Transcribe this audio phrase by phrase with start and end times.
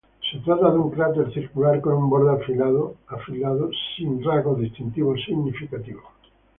[0.31, 6.05] Se trata de un cráter circular con un borde afilado sin rasgos distintivos significativos.